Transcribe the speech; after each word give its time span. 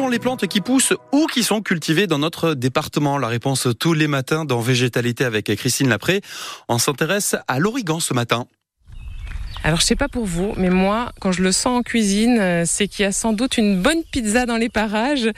sont 0.00 0.08
les 0.08 0.18
plantes 0.18 0.46
qui 0.46 0.62
poussent 0.62 0.94
ou 1.12 1.26
qui 1.26 1.42
sont 1.42 1.60
cultivées 1.60 2.06
dans 2.06 2.18
notre 2.18 2.54
département 2.54 3.18
La 3.18 3.28
réponse 3.28 3.68
tous 3.78 3.92
les 3.92 4.06
matins 4.06 4.46
dans 4.46 4.58
Végétalité 4.58 5.26
avec 5.26 5.54
Christine 5.54 5.90
Lapré. 5.90 6.22
On 6.70 6.78
s'intéresse 6.78 7.36
à 7.46 7.58
l'origan 7.58 8.00
ce 8.00 8.14
matin. 8.14 8.46
Alors 9.62 9.78
je 9.78 9.84
sais 9.84 9.96
pas 9.96 10.08
pour 10.08 10.24
vous, 10.24 10.54
mais 10.56 10.70
moi, 10.70 11.12
quand 11.20 11.32
je 11.32 11.42
le 11.42 11.52
sens 11.52 11.80
en 11.80 11.82
cuisine, 11.82 12.38
euh, 12.40 12.62
c'est 12.64 12.88
qu'il 12.88 13.02
y 13.02 13.06
a 13.06 13.12
sans 13.12 13.34
doute 13.34 13.58
une 13.58 13.82
bonne 13.82 14.02
pizza 14.10 14.46
dans 14.46 14.56
les 14.56 14.70
parages. 14.70 15.28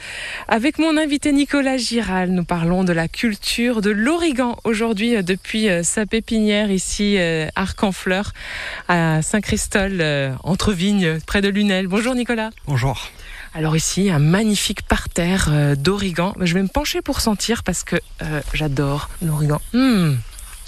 Avec 0.46 0.79
mon 0.79 0.96
invité 0.96 1.32
Nicolas 1.32 1.76
Giral, 1.76 2.30
nous 2.30 2.44
parlons 2.44 2.84
de 2.84 2.92
la 2.92 3.08
culture 3.08 3.80
de 3.80 3.90
l'origan 3.90 4.56
aujourd'hui 4.62 5.16
euh, 5.16 5.22
depuis 5.22 5.68
euh, 5.68 5.82
sa 5.82 6.06
pépinière 6.06 6.70
ici, 6.70 7.18
Arc 7.56 7.82
en 7.82 7.90
Fleur, 7.90 8.32
à 8.86 9.22
Saint-Christol, 9.22 10.04
entre 10.44 10.72
vignes, 10.72 11.18
près 11.26 11.40
de 11.40 11.48
Lunel. 11.48 11.88
Bonjour 11.88 12.14
Nicolas. 12.14 12.50
Bonjour. 12.68 13.10
Alors 13.54 13.76
ici, 13.76 14.10
un 14.10 14.18
magnifique 14.18 14.82
parterre 14.82 15.76
d'origan. 15.76 16.34
Je 16.40 16.54
vais 16.54 16.62
me 16.62 16.68
pencher 16.68 17.02
pour 17.02 17.20
sentir 17.20 17.62
parce 17.62 17.84
que 17.84 17.96
j'adore 18.54 19.10
l'origan. 19.22 19.60
Hmm. 19.72 20.14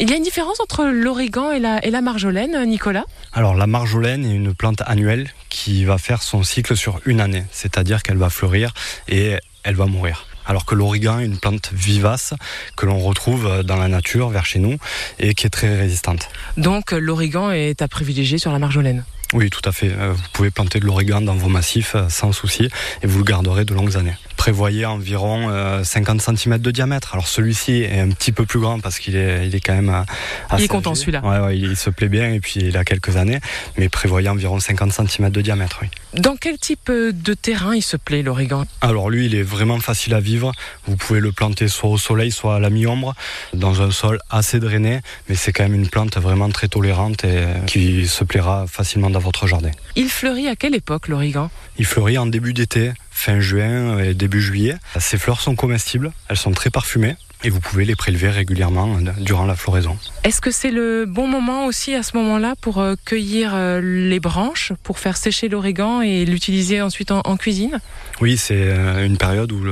Il 0.00 0.10
y 0.10 0.12
a 0.12 0.16
une 0.16 0.24
différence 0.24 0.58
entre 0.58 0.84
l'origan 0.86 1.52
et 1.52 1.60
la, 1.60 1.84
et 1.86 1.90
la 1.90 2.00
marjolaine, 2.00 2.64
Nicolas? 2.68 3.04
Alors 3.32 3.54
la 3.54 3.68
marjolaine 3.68 4.24
est 4.26 4.34
une 4.34 4.52
plante 4.52 4.82
annuelle 4.86 5.30
qui 5.50 5.84
va 5.84 5.98
faire 5.98 6.20
son 6.20 6.42
cycle 6.42 6.76
sur 6.76 7.00
une 7.06 7.20
année, 7.20 7.44
c'est-à-dire 7.52 8.02
qu'elle 8.02 8.16
va 8.16 8.28
fleurir 8.28 8.74
et 9.08 9.36
elle 9.62 9.76
va 9.76 9.86
mourir 9.86 10.26
alors 10.46 10.66
que 10.66 10.74
l'origan 10.74 11.20
est 11.20 11.24
une 11.24 11.38
plante 11.38 11.70
vivace 11.72 12.34
que 12.76 12.86
l'on 12.86 12.98
retrouve 12.98 13.62
dans 13.62 13.76
la 13.76 13.88
nature 13.88 14.28
vers 14.28 14.44
chez 14.44 14.58
nous 14.58 14.76
et 15.18 15.34
qui 15.34 15.46
est 15.46 15.50
très 15.50 15.76
résistante. 15.76 16.28
Donc 16.56 16.92
l'origan 16.92 17.50
est 17.50 17.80
à 17.80 17.88
privilégier 17.88 18.38
sur 18.38 18.52
la 18.52 18.58
marjolaine 18.58 19.04
oui, 19.32 19.50
tout 19.50 19.62
à 19.64 19.72
fait. 19.72 19.92
Euh, 19.92 20.12
vous 20.12 20.22
pouvez 20.32 20.50
planter 20.50 20.80
de 20.80 20.86
l'origan 20.86 21.20
dans 21.20 21.34
vos 21.34 21.48
massifs 21.48 21.94
euh, 21.94 22.08
sans 22.08 22.32
souci 22.32 22.68
et 23.02 23.06
vous 23.06 23.18
le 23.18 23.24
garderez 23.24 23.64
de 23.64 23.74
longues 23.74 23.96
années. 23.96 24.16
Prévoyez 24.44 24.84
environ 24.84 25.48
50 25.82 26.20
euh, 26.28 26.36
cm 26.36 26.58
de 26.58 26.70
diamètre. 26.70 27.14
Alors 27.14 27.28
celui-ci 27.28 27.80
est 27.80 27.98
un 27.98 28.10
petit 28.10 28.30
peu 28.30 28.44
plus 28.44 28.60
grand 28.60 28.78
parce 28.78 28.98
qu'il 28.98 29.16
est, 29.16 29.48
il 29.48 29.54
est 29.54 29.60
quand 29.60 29.72
même 29.72 30.04
assez. 30.50 30.60
Il 30.60 30.64
est 30.66 30.68
content 30.68 30.94
celui-là. 30.94 31.22
Ouais, 31.24 31.56
il 31.56 31.78
se 31.78 31.88
plaît 31.88 32.10
bien 32.10 32.30
et 32.30 32.40
puis 32.40 32.60
il 32.60 32.76
a 32.76 32.84
quelques 32.84 33.16
années. 33.16 33.40
Mais 33.78 33.88
prévoyez 33.88 34.28
environ 34.28 34.60
50 34.60 34.92
cm 34.92 35.30
de 35.30 35.40
diamètre, 35.40 35.78
oui. 35.80 35.88
Dans 36.20 36.36
quel 36.36 36.58
type 36.58 36.92
de 36.92 37.32
terrain 37.32 37.74
il 37.74 37.80
se 37.80 37.96
plaît 37.96 38.20
l'origan 38.20 38.66
Alors 38.82 39.08
lui, 39.08 39.24
il 39.24 39.34
est 39.34 39.42
vraiment 39.42 39.80
facile 39.80 40.12
à 40.12 40.20
vivre. 40.20 40.52
Vous 40.86 40.96
pouvez 40.96 41.20
le 41.20 41.32
planter 41.32 41.66
soit 41.68 41.88
au 41.88 41.96
soleil, 41.96 42.30
soit 42.30 42.56
à 42.56 42.58
la 42.58 42.68
mi-ombre, 42.68 43.14
dans 43.54 43.80
un 43.80 43.90
sol 43.90 44.18
assez 44.28 44.60
drainé. 44.60 45.00
Mais 45.30 45.36
c'est 45.36 45.54
quand 45.54 45.62
même 45.62 45.74
une 45.74 45.88
plante 45.88 46.18
vraiment 46.18 46.50
très 46.50 46.68
tolérante 46.68 47.24
et 47.24 47.46
qui 47.66 48.06
se 48.06 48.24
plaira 48.24 48.66
facilement 48.68 49.08
dans 49.08 49.20
votre 49.20 49.46
jardin. 49.46 49.70
Il 49.96 50.10
fleurit 50.10 50.48
à 50.48 50.54
quelle 50.54 50.74
époque 50.74 51.08
l'origan 51.08 51.50
Il 51.78 51.86
fleurit 51.86 52.18
en 52.18 52.26
début 52.26 52.52
d'été, 52.52 52.92
fin 53.24 53.40
juin 53.40 53.98
et 54.00 54.12
début 54.12 54.42
juillet. 54.42 54.76
Ces 54.98 55.16
fleurs 55.16 55.40
sont 55.40 55.56
comestibles, 55.56 56.12
elles 56.28 56.36
sont 56.36 56.52
très 56.52 56.68
parfumées 56.68 57.16
et 57.42 57.48
vous 57.48 57.60
pouvez 57.60 57.86
les 57.86 57.96
prélever 57.96 58.28
régulièrement 58.28 58.98
durant 59.18 59.46
la 59.46 59.56
floraison. 59.56 59.96
Est-ce 60.24 60.42
que 60.42 60.50
c'est 60.50 60.70
le 60.70 61.06
bon 61.06 61.26
moment 61.26 61.64
aussi 61.64 61.94
à 61.94 62.02
ce 62.02 62.16
moment-là 62.18 62.54
pour 62.60 62.80
euh, 62.80 62.96
cueillir 63.06 63.52
euh, 63.54 63.80
les 63.82 64.20
branches, 64.20 64.72
pour 64.82 64.98
faire 64.98 65.16
sécher 65.16 65.48
l'origan 65.48 66.02
et 66.02 66.26
l'utiliser 66.26 66.82
ensuite 66.82 67.10
en, 67.12 67.36
cuisine? 67.38 67.80
Oui, 68.20 68.36
c'est 68.36 68.56
euh, 68.56 69.06
une 69.06 69.16
période 69.16 69.52
où 69.52 69.64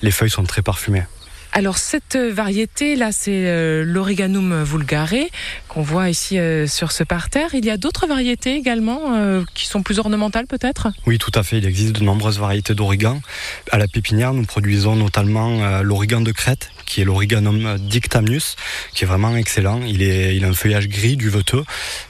les 0.00 0.10
feuilles 0.10 0.30
sont 0.30 0.44
très 0.44 0.62
parfumées. 0.62 1.04
Alors 1.56 1.78
cette 1.78 2.16
variété 2.16 2.96
là, 2.96 3.12
c'est 3.12 3.46
euh, 3.46 3.84
l'Origanum 3.84 4.64
vulgare 4.64 5.14
qu'on 5.68 5.82
voit 5.82 6.10
ici 6.10 6.36
euh, 6.36 6.66
sur 6.66 6.90
ce 6.90 7.04
parterre. 7.04 7.54
Il 7.54 7.64
y 7.64 7.70
a 7.70 7.76
d'autres 7.76 8.08
variétés 8.08 8.56
également 8.56 9.14
euh, 9.14 9.44
qui 9.54 9.66
sont 9.66 9.84
plus 9.84 10.00
ornementales 10.00 10.48
peut-être? 10.48 10.88
Oui, 11.06 11.16
tout 11.18 11.30
à 11.32 11.44
fait. 11.44 11.58
Il 11.58 11.64
existe 11.64 11.92
de 11.92 12.02
nombreuses 12.02 12.40
variétés 12.40 12.74
d'origan. 12.74 13.22
À 13.70 13.78
la 13.78 13.86
pépinière, 13.86 14.34
nous 14.34 14.42
produisons 14.44 14.96
notamment 14.96 15.80
l'origan 15.82 16.20
de 16.20 16.32
Crète, 16.32 16.70
qui 16.86 17.02
est 17.02 17.04
l'Origanum 17.04 17.78
dictamnus, 17.78 18.56
qui 18.92 19.04
est 19.04 19.06
vraiment 19.06 19.36
excellent. 19.36 19.80
Il, 19.86 20.02
est, 20.02 20.34
il 20.34 20.44
a 20.44 20.48
un 20.48 20.54
feuillage 20.54 20.88
gris 20.88 21.16
duveteux. 21.16 21.62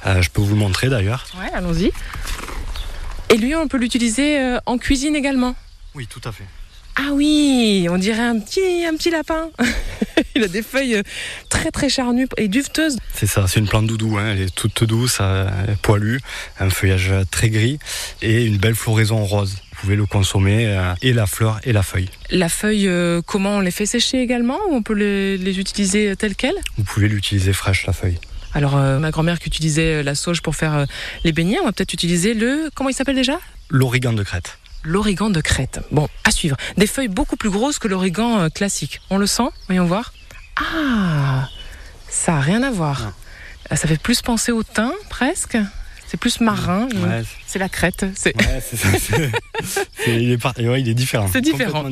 je 0.06 0.28
peux 0.30 0.40
vous 0.40 0.54
le 0.54 0.60
montrer 0.60 0.88
d'ailleurs. 0.88 1.26
Ouais, 1.38 1.50
allons-y. 1.52 1.92
Et 3.28 3.36
lui, 3.36 3.54
on 3.54 3.68
peut 3.68 3.76
l'utiliser 3.76 4.56
en 4.64 4.78
cuisine 4.78 5.14
également? 5.14 5.54
Oui, 5.94 6.06
tout 6.06 6.22
à 6.24 6.32
fait. 6.32 6.44
Ah 6.96 7.10
oui, 7.12 7.88
on 7.90 7.98
dirait 7.98 8.22
un 8.22 8.38
petit, 8.38 8.84
un 8.84 8.96
petit 8.96 9.10
lapin. 9.10 9.50
Il 10.36 10.44
a 10.44 10.48
des 10.48 10.62
feuilles 10.62 11.02
très 11.48 11.70
très 11.70 11.88
charnues 11.88 12.28
et 12.36 12.48
duveteuses. 12.48 12.98
C'est 13.12 13.26
ça, 13.26 13.46
c'est 13.48 13.58
une 13.60 13.68
plante 13.68 13.86
doudou, 13.86 14.16
hein. 14.16 14.32
elle 14.32 14.42
est 14.42 14.54
toute 14.54 14.84
douce, 14.84 15.20
poilue, 15.82 16.18
un 16.60 16.70
feuillage 16.70 17.12
très 17.30 17.50
gris 17.50 17.78
et 18.22 18.44
une 18.44 18.58
belle 18.58 18.74
floraison 18.74 19.24
rose. 19.24 19.56
Vous 19.72 19.80
pouvez 19.80 19.96
le 19.96 20.06
consommer 20.06 20.66
euh, 20.68 20.94
et 21.02 21.12
la 21.12 21.26
fleur 21.26 21.60
et 21.64 21.72
la 21.72 21.82
feuille. 21.82 22.08
La 22.30 22.48
feuille, 22.48 22.88
euh, 22.88 23.22
comment 23.26 23.56
on 23.56 23.60
les 23.60 23.72
fait 23.72 23.86
sécher 23.86 24.22
également 24.22 24.58
ou 24.68 24.74
on 24.74 24.82
peut 24.82 24.94
les, 24.94 25.58
utiliser 25.58 26.14
telles 26.16 26.36
quelles? 26.36 26.56
Vous 26.78 26.84
pouvez 26.84 27.08
l'utiliser 27.08 27.52
fraîche 27.52 27.86
la 27.86 27.92
feuille. 27.92 28.18
Alors 28.54 28.76
euh, 28.76 28.98
ma 28.98 29.10
grand-mère 29.10 29.40
qui 29.40 29.48
utilisait 29.48 30.02
la 30.02 30.14
sauge 30.14 30.42
pour 30.42 30.54
faire 30.54 30.86
les 31.24 31.32
beignets, 31.32 31.58
on 31.60 31.64
va 31.64 31.72
peut-être 31.72 31.92
utiliser 31.92 32.34
le 32.34 32.70
comment 32.74 32.88
il 32.88 32.94
s'appelle 32.94 33.16
déjà? 33.16 33.40
L'origan 33.68 34.12
de 34.12 34.22
Crète 34.22 34.58
l'origan 34.84 35.30
de 35.30 35.40
Crète. 35.40 35.80
Bon, 35.90 36.08
à 36.24 36.30
suivre. 36.30 36.56
Des 36.76 36.86
feuilles 36.86 37.08
beaucoup 37.08 37.36
plus 37.36 37.50
grosses 37.50 37.78
que 37.78 37.88
l'origan 37.88 38.40
euh, 38.40 38.48
classique. 38.48 39.00
On 39.10 39.18
le 39.18 39.26
sent? 39.26 39.48
Voyons 39.66 39.86
voir. 39.86 40.12
Ah 40.56 41.48
Ça 42.08 42.32
n'a 42.32 42.40
rien 42.40 42.62
à 42.62 42.70
voir. 42.70 43.12
Ah, 43.70 43.76
ça 43.76 43.88
fait 43.88 44.00
plus 44.00 44.22
penser 44.22 44.52
au 44.52 44.62
thym, 44.62 44.92
presque? 45.08 45.56
C'est 46.08 46.18
plus 46.18 46.40
marin. 46.40 46.88
c'est 47.46 47.58
la 47.58 47.68
crête. 47.68 48.06
C'est... 48.14 48.34
il, 50.06 50.32
est 50.32 50.94
différent. 50.94 51.28
C'est 51.32 51.40
différent. 51.40 51.84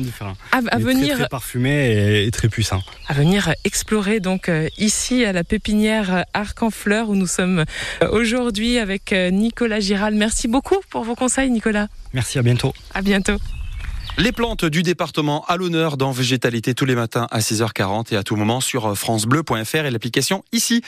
À, 0.51 0.77
venir, 0.77 1.17
très, 1.17 1.27
parfumé 1.27 2.25
et, 2.25 2.31
très 2.31 2.49
puissant. 2.49 2.81
À 3.07 3.13
venir 3.13 3.53
explorer 3.63 4.19
donc 4.19 4.49
euh, 4.49 4.67
ici 4.77 5.25
à 5.25 5.33
la 5.33 5.43
pépinière 5.43 6.25
Arc 6.33 6.61
en 6.63 6.69
Fleur 6.69 7.09
où 7.09 7.15
nous 7.15 7.27
sommes 7.27 7.65
euh, 8.01 8.09
aujourd'hui 8.11 8.77
avec 8.77 9.13
euh, 9.13 9.29
Nicolas 9.29 9.79
Giral. 9.79 10.15
Merci 10.15 10.47
beaucoup 10.47 10.77
pour 10.89 11.03
vos 11.03 11.15
conseils, 11.15 11.49
Nicolas. 11.49 11.87
Merci, 12.13 12.39
à 12.39 12.43
bientôt. 12.43 12.73
À 12.93 13.01
bientôt. 13.01 13.37
Les 14.19 14.31
plantes 14.31 14.63
du 14.65 14.83
département 14.83 15.43
à 15.47 15.57
l'honneur 15.57 15.97
dans 15.97 16.11
Végétalité 16.11 16.75
tous 16.75 16.85
les 16.85 16.93
matins 16.93 17.27
à 17.31 17.39
6h40 17.39 18.13
et 18.13 18.15
à 18.15 18.21
tout 18.21 18.35
moment 18.35 18.61
sur 18.61 18.95
francebleu.fr 18.95 19.85
et 19.85 19.89
l'application 19.89 20.43
ici. 20.51 20.83